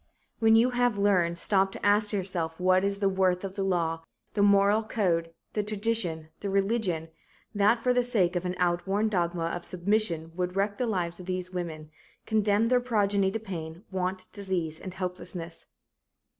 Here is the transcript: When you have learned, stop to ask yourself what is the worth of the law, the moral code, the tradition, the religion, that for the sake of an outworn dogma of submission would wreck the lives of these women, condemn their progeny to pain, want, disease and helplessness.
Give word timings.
When 0.39 0.55
you 0.55 0.71
have 0.71 0.97
learned, 0.97 1.37
stop 1.37 1.71
to 1.73 1.85
ask 1.85 2.11
yourself 2.11 2.59
what 2.59 2.83
is 2.83 2.97
the 2.97 3.07
worth 3.07 3.43
of 3.43 3.55
the 3.55 3.61
law, 3.61 4.01
the 4.33 4.41
moral 4.41 4.81
code, 4.81 5.31
the 5.53 5.61
tradition, 5.61 6.29
the 6.39 6.49
religion, 6.49 7.09
that 7.53 7.79
for 7.81 7.93
the 7.93 8.03
sake 8.03 8.35
of 8.35 8.43
an 8.43 8.55
outworn 8.57 9.09
dogma 9.09 9.43
of 9.45 9.63
submission 9.63 10.31
would 10.35 10.55
wreck 10.55 10.79
the 10.79 10.87
lives 10.87 11.19
of 11.19 11.27
these 11.27 11.51
women, 11.51 11.91
condemn 12.25 12.69
their 12.69 12.79
progeny 12.79 13.29
to 13.29 13.39
pain, 13.39 13.83
want, 13.91 14.27
disease 14.31 14.79
and 14.79 14.95
helplessness. 14.95 15.67